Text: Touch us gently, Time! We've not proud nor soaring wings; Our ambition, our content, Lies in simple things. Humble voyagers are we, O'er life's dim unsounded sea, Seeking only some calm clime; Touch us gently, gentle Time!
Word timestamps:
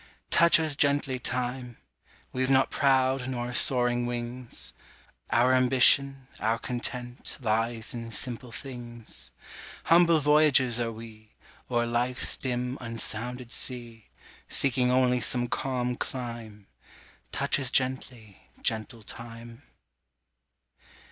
Touch 0.31 0.59
us 0.59 0.73
gently, 0.75 1.19
Time! 1.19 1.77
We've 2.33 2.49
not 2.49 2.71
proud 2.71 3.27
nor 3.29 3.53
soaring 3.53 4.07
wings; 4.07 4.73
Our 5.29 5.53
ambition, 5.53 6.25
our 6.39 6.57
content, 6.57 7.37
Lies 7.39 7.93
in 7.93 8.09
simple 8.11 8.51
things. 8.51 9.29
Humble 9.83 10.19
voyagers 10.19 10.79
are 10.79 10.91
we, 10.91 11.35
O'er 11.69 11.85
life's 11.85 12.35
dim 12.35 12.79
unsounded 12.81 13.51
sea, 13.51 14.09
Seeking 14.49 14.89
only 14.89 15.21
some 15.21 15.47
calm 15.47 15.95
clime; 15.97 16.65
Touch 17.31 17.59
us 17.59 17.69
gently, 17.69 18.49
gentle 18.63 19.03
Time! 19.03 19.61